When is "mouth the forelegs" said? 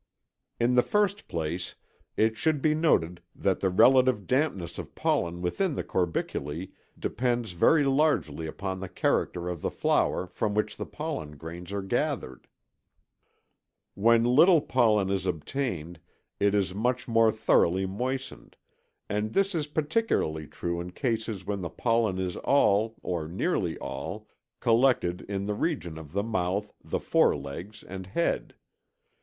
26.23-27.83